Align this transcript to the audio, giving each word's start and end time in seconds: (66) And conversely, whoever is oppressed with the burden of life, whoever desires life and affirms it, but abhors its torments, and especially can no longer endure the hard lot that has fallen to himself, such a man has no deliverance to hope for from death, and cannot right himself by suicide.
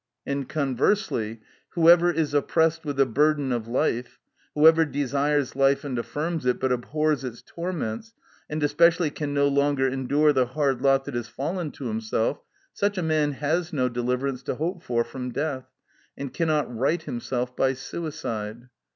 (66) 0.25 0.33
And 0.33 0.49
conversely, 0.49 1.41
whoever 1.73 2.09
is 2.11 2.33
oppressed 2.33 2.83
with 2.85 2.95
the 2.97 3.05
burden 3.05 3.51
of 3.51 3.67
life, 3.67 4.17
whoever 4.55 4.83
desires 4.83 5.55
life 5.55 5.83
and 5.83 5.99
affirms 5.99 6.43
it, 6.47 6.59
but 6.59 6.71
abhors 6.71 7.23
its 7.23 7.43
torments, 7.45 8.15
and 8.49 8.63
especially 8.63 9.11
can 9.11 9.31
no 9.31 9.47
longer 9.47 9.87
endure 9.87 10.33
the 10.33 10.47
hard 10.47 10.81
lot 10.81 11.05
that 11.05 11.13
has 11.13 11.27
fallen 11.27 11.69
to 11.73 11.85
himself, 11.85 12.41
such 12.73 12.97
a 12.97 13.03
man 13.03 13.33
has 13.33 13.71
no 13.71 13.89
deliverance 13.89 14.41
to 14.41 14.55
hope 14.55 14.81
for 14.81 15.03
from 15.03 15.31
death, 15.31 15.69
and 16.17 16.33
cannot 16.33 16.75
right 16.75 17.03
himself 17.03 17.55
by 17.55 17.73
suicide. 17.73 18.69